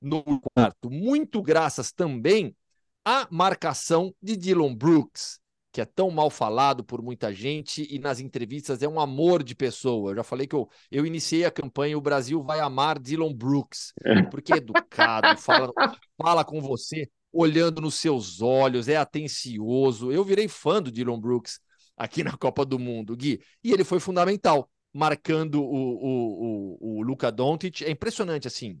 [0.00, 2.56] no quarto, muito graças também
[3.04, 5.40] à marcação de Dylan Brooks
[5.72, 9.54] que é tão mal falado por muita gente e nas entrevistas é um amor de
[9.54, 10.10] pessoa.
[10.10, 13.92] Eu já falei que eu, eu iniciei a campanha O Brasil vai amar Dylan Brooks,
[14.30, 15.72] porque é educado, fala,
[16.20, 20.10] fala com você olhando nos seus olhos, é atencioso.
[20.10, 21.60] Eu virei fã do Dylan Brooks
[21.96, 27.02] aqui na Copa do Mundo, Gui, e ele foi fundamental, marcando o, o, o, o
[27.02, 27.82] Luka Doncic.
[27.82, 28.80] É impressionante, assim,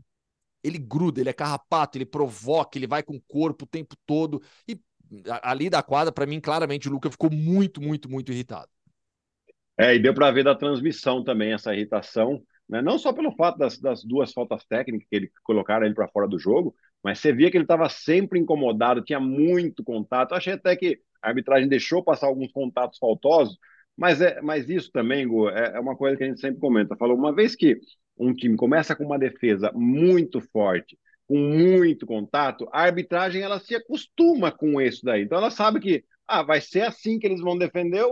[0.62, 4.42] ele gruda, ele é carrapato, ele provoca, ele vai com o corpo o tempo todo
[4.66, 4.78] e
[5.42, 8.68] ali da quadra, para mim, claramente o Luca ficou muito, muito, muito irritado.
[9.78, 12.82] É, e deu para ver da transmissão também essa irritação, né?
[12.82, 16.28] não só pelo fato das, das duas faltas técnicas que ele colocaram ele para fora
[16.28, 20.32] do jogo, mas você via que ele estava sempre incomodado, tinha muito contato.
[20.32, 23.58] Eu achei até que a arbitragem deixou passar alguns contatos faltosos,
[23.96, 26.96] mas, é, mas isso também, Gu, é, é uma coisa que a gente sempre comenta.
[26.96, 27.80] Falou, uma vez que
[28.18, 30.98] um time começa com uma defesa muito forte,
[31.30, 35.22] com muito contato, a arbitragem ela se acostuma com isso daí.
[35.22, 38.04] Então ela sabe que ah, vai ser assim que eles vão defender,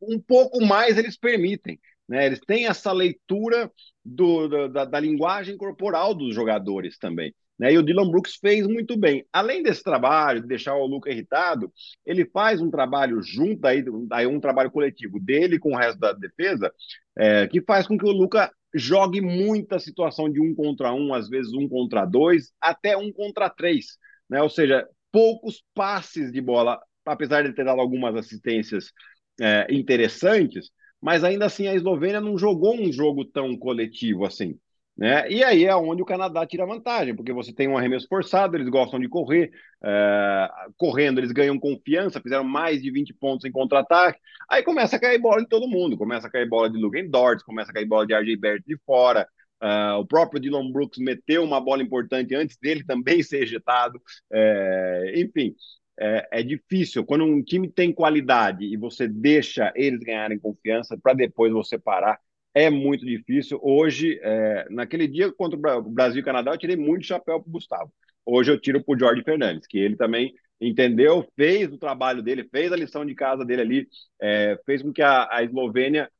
[0.00, 1.78] um pouco mais eles permitem.
[2.08, 2.24] Né?
[2.24, 3.70] Eles têm essa leitura
[4.02, 7.34] do, da, da, linguagem corporal dos jogadores também.
[7.58, 7.74] Né?
[7.74, 9.22] E o Dylan Brooks fez muito bem.
[9.30, 11.70] Além desse trabalho, de deixar o Luca irritado,
[12.06, 13.84] ele faz um trabalho junto, aí,
[14.26, 16.72] um trabalho coletivo dele com o resto da defesa,
[17.18, 21.28] é, que faz com que o Luca jogue muita situação de um contra um, às
[21.28, 24.42] vezes um contra dois, até um contra três, né?
[24.42, 28.92] Ou seja, poucos passes de bola, apesar de ter dado algumas assistências
[29.40, 34.58] é, interessantes, mas ainda assim a Eslovênia não jogou um jogo tão coletivo assim.
[35.02, 35.28] Né?
[35.28, 38.68] E aí é onde o Canadá tira vantagem, porque você tem um arremesso forçado, eles
[38.68, 39.50] gostam de correr,
[39.82, 45.00] é, correndo eles ganham confiança, fizeram mais de 20 pontos em contra-ataque, aí começa a
[45.00, 47.84] cair bola de todo mundo, começa a cair bola de Lugan Dort, começa a cair
[47.84, 49.26] bola de RJ Barrett de fora,
[49.60, 54.00] uh, o próprio Dylan Brooks meteu uma bola importante antes dele também ser ejetado,
[54.32, 55.52] é, enfim,
[55.98, 57.04] é, é, difícil.
[57.04, 62.20] Quando um time tem qualidade e você deixa eles ganharem confiança para depois você parar,
[62.54, 63.58] é muito difícil.
[63.62, 67.48] Hoje, é, naquele dia contra o Brasil e o Canadá, eu tirei muito chapéu para
[67.48, 67.92] o Gustavo.
[68.24, 72.48] Hoje eu tiro para o Jorge Fernandes, que ele também entendeu, fez o trabalho dele,
[72.50, 73.88] fez a lição de casa dele ali,
[74.20, 76.10] é, fez com que a, a Eslovênia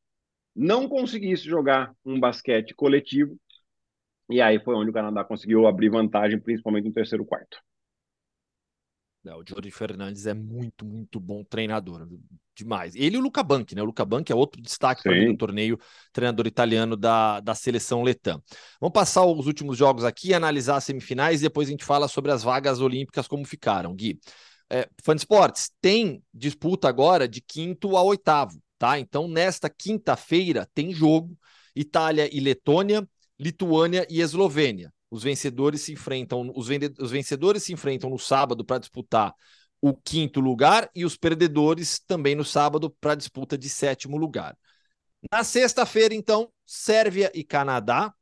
[0.55, 3.37] não conseguisse jogar um basquete coletivo.
[4.31, 7.59] E aí foi onde o Canadá conseguiu abrir vantagem, principalmente no terceiro quarto.
[9.25, 12.09] É, o Jorge Fernandes é muito, muito bom treinador.
[12.55, 12.95] Demais.
[12.97, 13.83] Ele e o Luca Banchi, né?
[13.83, 15.79] O Luca Banchi é outro destaque para mim no torneio,
[16.13, 18.41] treinador italiano da, da seleção letã.
[18.81, 22.33] Vamos passar os últimos jogos aqui, analisar as semifinais e depois a gente fala sobre
[22.33, 23.95] as vagas olímpicas, como ficaram.
[23.95, 24.19] Gui,
[24.69, 28.99] é, Fã de Esportes, tem disputa agora de quinto a oitavo, tá?
[28.99, 31.39] Então, nesta quinta-feira tem jogo
[31.77, 33.09] Itália e Letônia,
[33.39, 34.93] Lituânia e Eslovênia.
[35.12, 39.35] Os vencedores se enfrentam, os, os vencedores se enfrentam no sábado para disputar
[39.79, 44.57] o quinto lugar e os perdedores também no sábado para disputa de sétimo lugar.
[45.31, 48.14] Na sexta-feira, então, Sérvia e Canadá,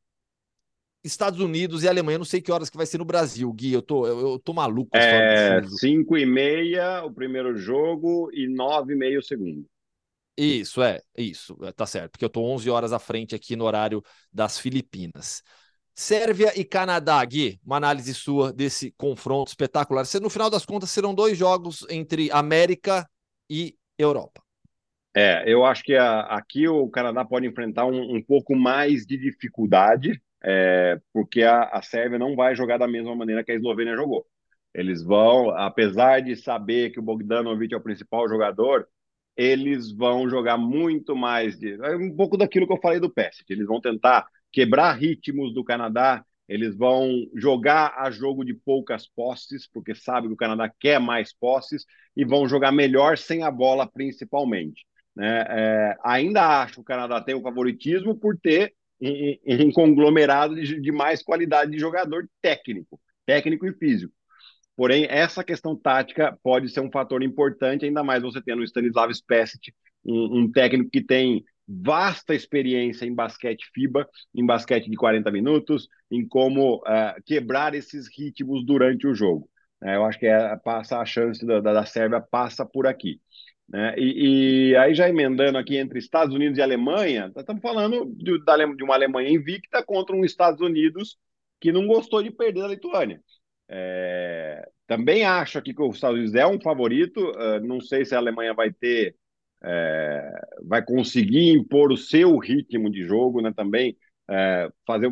[1.05, 2.19] Estados Unidos e Alemanha.
[2.19, 3.73] não sei que horas que vai ser no Brasil, Gui.
[3.73, 4.97] Eu tô, eu, eu tô maluco.
[4.97, 9.65] É 5 e meia o primeiro jogo e 9 e meia o segundo.
[10.37, 13.65] Isso, é, isso, é, tá certo, porque eu tô 11 horas à frente aqui no
[13.65, 15.43] horário das Filipinas.
[16.01, 20.03] Sérvia e Canadá, Gui, uma análise sua desse confronto espetacular.
[20.23, 23.07] No final das contas, serão dois jogos entre América
[23.51, 24.43] e Europa.
[25.15, 29.19] É, eu acho que a, aqui o Canadá pode enfrentar um, um pouco mais de
[29.19, 33.95] dificuldade, é, porque a, a Sérvia não vai jogar da mesma maneira que a Eslovênia
[33.95, 34.25] jogou.
[34.73, 38.89] Eles vão, apesar de saber que o Bogdanovic é o principal jogador,
[39.37, 43.45] eles vão jogar muito mais de é um pouco daquilo que eu falei do Pest.
[43.51, 49.69] Eles vão tentar quebrar ritmos do Canadá, eles vão jogar a jogo de poucas posses,
[49.73, 51.85] porque sabe que o Canadá quer mais posses,
[52.17, 54.85] e vão jogar melhor sem a bola, principalmente.
[55.15, 55.45] Né?
[55.49, 60.81] É, ainda acho que o Canadá tem o favoritismo por ter um, um conglomerado de,
[60.81, 64.13] de mais qualidade de jogador técnico, técnico e físico.
[64.77, 69.13] Porém, essa questão tática pode ser um fator importante, ainda mais você tendo o Stanislav
[69.13, 69.73] Spesic,
[70.05, 75.89] um, um, técnico que tem vasta experiência em basquete FIBA, em basquete de 40 minutos,
[76.11, 79.49] em como uh, quebrar esses ritmos durante o jogo.
[79.81, 83.21] Uh, eu acho que é, passa a chance da, da, da Sérvia passa por aqui.
[83.69, 83.95] Né?
[83.97, 88.37] E, e, aí, já emendando aqui entre Estados Unidos e Alemanha, estamos falando de,
[88.77, 91.17] de, uma Alemanha invicta contra um Estados Unidos
[91.61, 93.23] que não gostou de perder a Lituânia.
[93.69, 98.13] É, também acho aqui que os Estados Unidos é um favorito, uh, não sei se
[98.13, 99.15] a Alemanha vai ter,
[99.63, 100.33] é,
[100.65, 103.53] vai conseguir impor o seu ritmo de jogo, né?
[103.55, 103.97] também
[104.29, 105.11] é, fazer,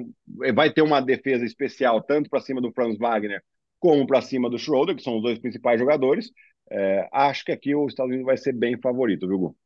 [0.54, 3.42] vai ter uma defesa especial tanto para cima do Franz Wagner
[3.78, 6.30] como para cima do Schroeder, que são os dois principais jogadores,
[6.70, 9.56] é, acho que aqui os Estados Unidos vai ser bem favorito, viu, Gu?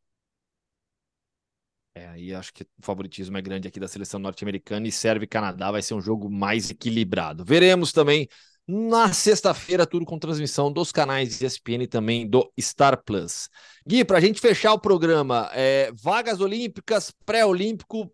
[1.95, 5.71] É, aí acho que o favoritismo é grande aqui da seleção norte-americana e serve Canadá,
[5.71, 7.45] vai ser um jogo mais equilibrado.
[7.45, 8.29] Veremos também
[8.75, 13.51] na sexta-feira, tudo com transmissão dos canais ESPN e também do Star Plus.
[13.87, 18.11] Gui, para a gente fechar o programa, é, vagas olímpicas, pré-olímpico,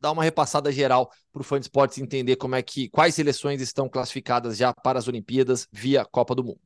[0.00, 3.60] dá uma repassada geral para o fã de esportes entender como é que quais seleções
[3.60, 6.60] estão classificadas já para as Olimpíadas via Copa do Mundo.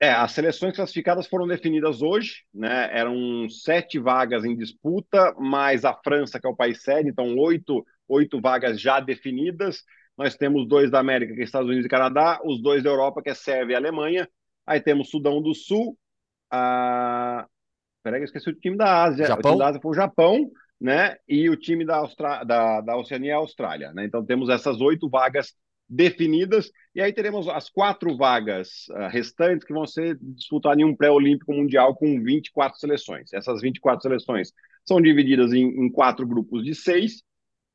[0.00, 2.88] É, as seleções classificadas foram definidas hoje, né?
[2.96, 7.84] Eram sete vagas em disputa, mais a França, que é o país sede, então oito,
[8.06, 9.82] oito vagas já definidas.
[10.18, 13.22] Nós temos dois da América, que é Estados Unidos e Canadá, os dois da Europa,
[13.22, 14.28] que é Sérvia e Alemanha.
[14.66, 15.96] Aí temos Sudão do Sul,
[16.50, 17.46] a...
[18.02, 19.26] Peraí, eu esqueci o time da Ásia.
[19.26, 19.52] Japão?
[19.52, 20.50] O time da Ásia foi o Japão,
[20.80, 21.16] né?
[21.28, 22.42] E o time da, Austra...
[22.42, 24.04] da, da Oceania é a Austrália, né?
[24.04, 25.54] Então temos essas oito vagas
[25.88, 30.94] definidas, e aí teremos as quatro vagas uh, restantes que vão ser disputadas em um
[30.94, 33.32] pré-olímpico mundial com 24 seleções.
[33.32, 34.52] Essas 24 seleções
[34.84, 37.22] são divididas em, em, quatro grupos de seis,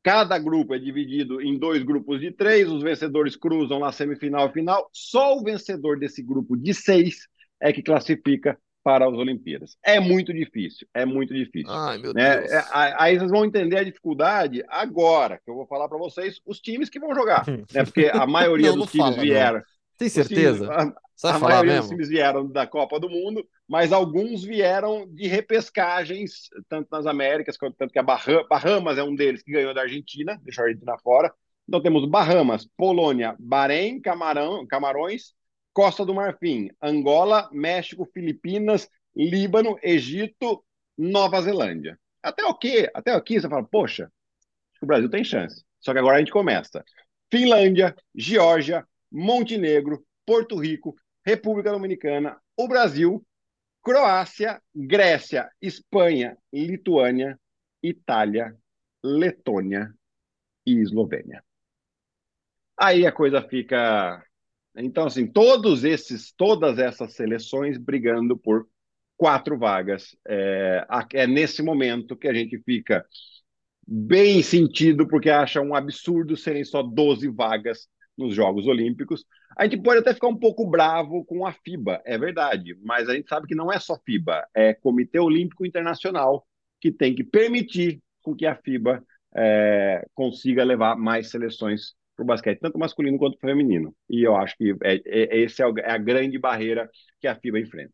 [0.03, 4.53] cada grupo é dividido em dois grupos de três, os vencedores cruzam na semifinal e
[4.53, 7.27] final, só o vencedor desse grupo de seis
[7.61, 9.77] é que classifica para as Olimpíadas.
[9.83, 11.71] É muito difícil, é muito difícil.
[11.71, 12.39] Ai, meu né?
[12.39, 12.51] Deus.
[12.51, 16.59] É, aí vocês vão entender a dificuldade agora, que eu vou falar para vocês os
[16.59, 17.45] times que vão jogar.
[17.73, 17.85] né?
[17.85, 19.59] Porque a maioria não, dos times fala, vieram.
[19.59, 19.72] Não.
[19.97, 20.67] Tem certeza?
[20.67, 21.81] Times, a, a maioria mesmo?
[21.81, 27.57] dos times vieram da Copa do Mundo, mas alguns vieram de repescagens, tanto nas Américas,
[27.57, 30.97] quanto tanto que a Bahamas é um deles que ganhou da Argentina, deixou a Argentina
[31.03, 31.33] fora.
[31.67, 35.33] Então temos Bahamas, Polônia, Bahrein, Camarão, Camarões,
[35.73, 40.63] Costa do Marfim, Angola, México, Filipinas, Líbano, Egito,
[40.97, 41.97] Nova Zelândia.
[42.21, 42.89] Até o quê?
[42.93, 44.11] Até aqui você fala, poxa,
[44.81, 45.63] o Brasil tem chance.
[45.79, 46.83] Só que agora a gente começa.
[47.31, 53.23] Finlândia, Geórgia, Montenegro, Porto Rico, República Dominicana, o Brasil,
[53.81, 57.39] Croácia, Grécia, Espanha, Lituânia,
[57.81, 58.57] Itália,
[59.03, 59.93] Letônia
[60.65, 61.43] e Eslovênia.
[62.77, 64.25] Aí a coisa fica
[64.75, 68.67] então, assim, todos esses, todas essas seleções brigando por
[69.15, 70.15] quatro vagas.
[70.27, 73.05] É, é nesse momento que a gente fica
[73.85, 79.25] bem sentido, porque acha um absurdo serem só 12 vagas nos Jogos Olímpicos.
[79.57, 83.15] A gente pode até ficar um pouco bravo com a FIBA, é verdade, mas a
[83.15, 86.45] gente sabe que não é só FIBA, é Comitê Olímpico Internacional
[86.79, 89.01] que tem que permitir com que a FIBA
[89.35, 93.95] é, consiga levar mais seleções para o basquete, tanto masculino quanto feminino.
[94.09, 97.59] E eu acho que é, é, essa é, é a grande barreira que a FIBA
[97.59, 97.93] enfrenta.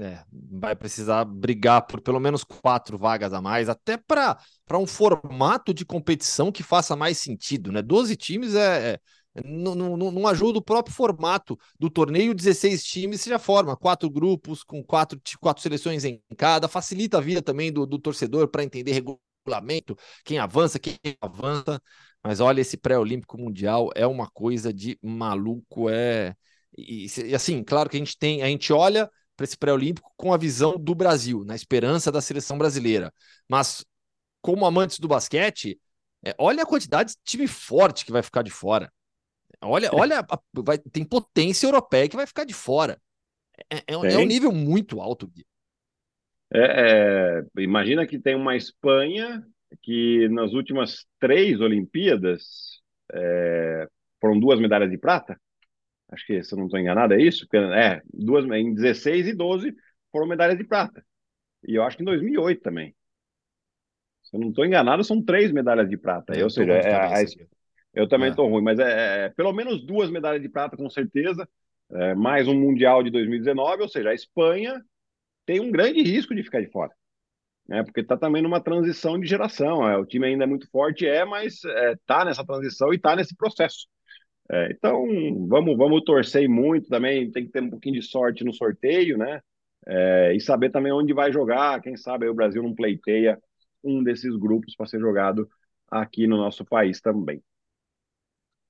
[0.00, 4.38] É, vai precisar brigar por pelo menos quatro vagas a mais, até para
[4.72, 7.82] um formato de competição que faça mais sentido, né?
[7.82, 9.00] 12 times é, é
[9.44, 14.08] não, não, não, ajuda o próprio formato do torneio, 16 times se já forma, quatro
[14.08, 18.64] grupos com quatro, quatro seleções em cada, facilita a vida também do, do torcedor para
[18.64, 21.80] entender regulamento, quem avança, quem avança.
[22.24, 26.34] Mas olha, esse pré-olímpico mundial é uma coisa de maluco, é.
[26.76, 29.10] E, e assim, claro que a gente tem, a gente olha
[29.40, 33.10] para esse pré-olímpico com a visão do Brasil, na esperança da seleção brasileira.
[33.48, 33.82] Mas,
[34.42, 35.80] como amantes do basquete,
[36.22, 38.92] é, olha a quantidade de time forte que vai ficar de fora.
[39.62, 39.90] Olha, é.
[39.94, 43.00] olha, vai, tem potência europeia que vai ficar de fora.
[43.70, 45.46] É, é, é um nível muito alto, Gui.
[46.52, 49.42] É, é, imagina que tem uma Espanha
[49.80, 52.78] que nas últimas três Olimpíadas
[54.20, 55.40] foram duas medalhas de prata
[56.12, 57.46] acho que se eu não estou enganado, é isso?
[57.74, 59.74] É, duas, em 16 e 12
[60.10, 61.04] foram medalhas de prata.
[61.66, 62.94] E eu acho que em 2008 também.
[64.22, 66.34] Se eu não estou enganado, são três medalhas de prata.
[66.36, 67.24] Eu, ou seja, é, a,
[67.94, 68.50] eu também estou é.
[68.50, 71.48] ruim, mas é, é, é, pelo menos duas medalhas de prata, com certeza.
[71.92, 74.80] É, mais um Mundial de 2019, ou seja, a Espanha
[75.44, 76.92] tem um grande risco de ficar de fora.
[77.68, 79.88] Né, porque está também numa transição de geração.
[79.88, 81.60] É, o time ainda é muito forte, é, mas
[81.94, 83.86] está nessa transição e está nesse processo.
[84.52, 85.06] É, então,
[85.46, 89.40] vamos, vamos torcer muito também, tem que ter um pouquinho de sorte no sorteio, né?
[89.86, 93.38] É, e saber também onde vai jogar, quem sabe o Brasil não pleiteia
[93.82, 95.48] um desses grupos para ser jogado
[95.88, 97.40] aqui no nosso país também.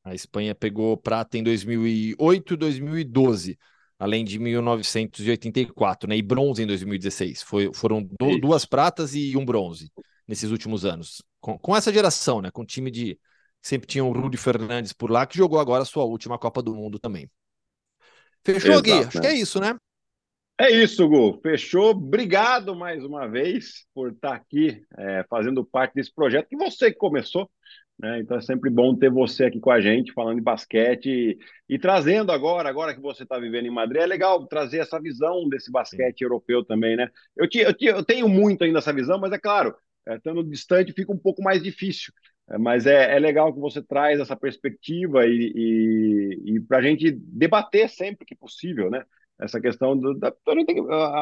[0.05, 3.59] A Espanha pegou prata em 2008 e 2012,
[3.99, 6.16] além de 1984, né?
[6.16, 7.43] E bronze em 2016.
[7.43, 9.90] Foi, foram do, duas pratas e um bronze
[10.29, 11.23] nesses últimos anos.
[11.40, 12.51] Com, com essa geração, né?
[12.51, 13.19] Com time de
[13.62, 16.75] Sempre tinha o Rudy Fernandes por lá, que jogou agora a sua última Copa do
[16.75, 17.31] Mundo também.
[18.44, 18.92] Fechou, Exato, Gui?
[18.92, 19.20] Acho né?
[19.20, 19.77] que é isso, né?
[20.59, 21.40] É isso, Gu.
[21.42, 21.90] Fechou.
[21.90, 27.51] Obrigado mais uma vez por estar aqui é, fazendo parte desse projeto que você começou.
[27.99, 28.20] Né?
[28.20, 31.79] Então é sempre bom ter você aqui com a gente, falando de basquete e, e
[31.79, 35.70] trazendo agora, agora que você está vivendo em Madrid, é legal trazer essa visão desse
[35.70, 36.25] basquete Sim.
[36.25, 37.09] europeu também, né?
[37.37, 39.75] Eu, te, eu, te, eu, tenho muito ainda essa visão, mas é claro,
[40.09, 42.12] é, estando distante fica um pouco mais difícil.
[42.51, 46.83] É, mas é, é legal que você traz essa perspectiva e, e, e para a
[46.83, 49.05] gente debater sempre que possível, né?
[49.41, 50.33] Essa questão do, da,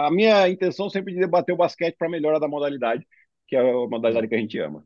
[0.06, 3.06] a minha intenção sempre de debater o basquete para melhora da modalidade,
[3.46, 4.84] que é a modalidade que a gente ama.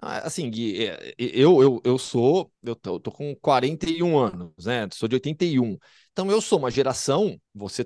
[0.00, 4.64] Ah, assim, Gui, é, eu, eu, eu sou, eu tô, eu tô com 41 anos,
[4.64, 4.88] né?
[4.92, 5.76] Sou de 81.
[6.12, 7.84] Então eu sou uma geração, você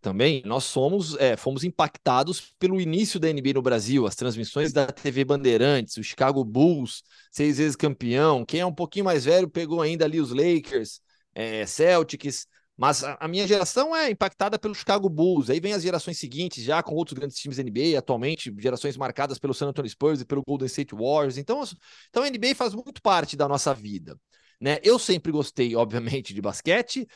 [0.00, 4.86] também, nós somos, é, fomos impactados pelo início da NBA no Brasil, as transmissões da
[4.86, 8.44] TV Bandeirantes, o Chicago Bulls, seis vezes campeão.
[8.44, 11.00] Quem é um pouquinho mais velho pegou ainda ali os Lakers,
[11.34, 12.46] é, Celtics,
[12.80, 15.50] mas a, a, minha geração é impactada pelo Chicago Bulls.
[15.50, 19.38] Aí vem as gerações seguintes, já com outros grandes times da NBA, atualmente, gerações marcadas
[19.38, 21.36] pelo San Antonio Spurs e pelo Golden State Warriors.
[21.36, 21.62] Então,
[22.08, 24.18] então a NBA faz muito parte da nossa vida.
[24.58, 24.78] Né?
[24.82, 27.06] Eu sempre gostei, obviamente, de basquete,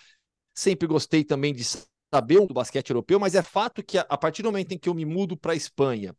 [0.54, 1.64] sempre gostei também de
[2.14, 4.94] saber do basquete europeu, mas é fato que a, partir do momento em que eu
[4.94, 6.14] me mudo para a Espanha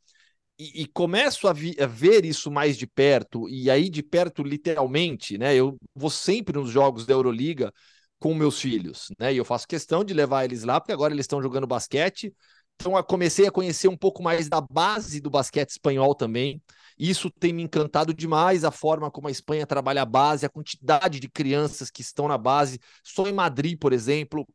[0.59, 4.43] e, e, começo a, vi, a, ver isso mais de perto, e aí de perto
[4.43, 5.55] literalmente, né?
[5.55, 7.73] Eu vou sempre nos jogos da Euroliga
[8.19, 9.33] com meus filhos, né?
[9.33, 12.33] E eu faço questão de levar eles lá, porque agora eles estão jogando basquete.
[12.75, 16.61] Então comecei a conhecer um pouco mais da base do basquete espanhol também.
[16.97, 21.19] Isso tem me encantado demais, a forma como a Espanha trabalha a base, a quantidade
[21.19, 22.79] de crianças que estão na base.
[23.03, 24.45] Só em Madrid, por exemplo,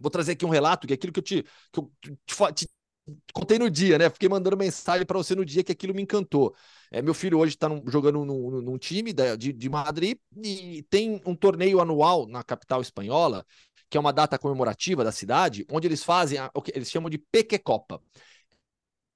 [0.00, 1.90] Vou trazer aqui um relato, que é aquilo que eu te, que eu
[2.52, 2.68] te, te
[3.32, 4.08] contei no dia, né?
[4.10, 6.54] Fiquei mandando mensagem para você no dia que aquilo me encantou.
[6.90, 11.20] É, meu filho hoje está jogando num, num time da, de, de Madrid e tem
[11.26, 13.44] um torneio anual na capital espanhola,
[13.88, 17.10] que é uma data comemorativa da cidade, onde eles fazem a, o que eles chamam
[17.10, 18.00] de Peque Copa.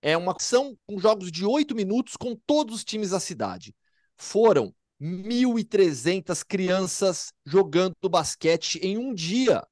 [0.02, 3.74] É uma ação com jogos de oito minutos com todos os times da cidade.
[4.16, 9.62] Foram 1.300 crianças jogando basquete em um dia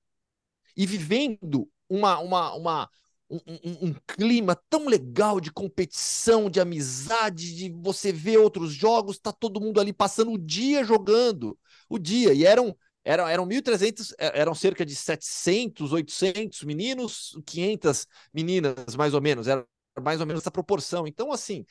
[0.77, 2.91] e vivendo uma, uma, uma,
[3.31, 9.19] um, um, um, clima tão legal de competição, de amizade, de você ver outros jogos,
[9.19, 14.15] tá todo mundo ali passando o dia jogando, o dia, e eram eram, eram 1.300,
[14.19, 19.67] é, eram cerca de 700, 800 meninos, 500 meninas, mais ou menos, era
[20.01, 21.07] mais ou menos essa proporção.
[21.07, 21.67] Então, assim,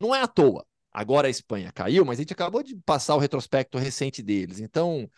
[0.00, 0.64] não é à toa.
[0.92, 4.60] Agora a Espanha caiu, mas a gente acabou de passar o retrospecto recente deles.
[4.60, 5.10] Então,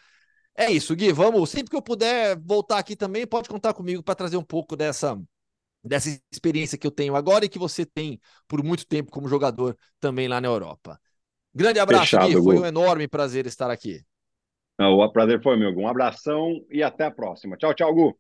[0.56, 1.12] é isso, Gui.
[1.12, 4.76] Vamos, sempre que eu puder voltar aqui também, pode contar comigo para trazer um pouco
[4.76, 5.20] dessa
[5.82, 9.76] dessa experiência que eu tenho agora e que você tem por muito tempo como jogador
[9.98, 11.00] também lá na Europa.
[11.54, 12.42] Grande abraço, Fechado, Gui.
[12.42, 14.04] Foi um enorme prazer estar aqui.
[14.78, 15.76] O prazer foi meu.
[15.76, 17.56] Um abração e até a próxima.
[17.56, 18.18] Tchau, tchau, Gu.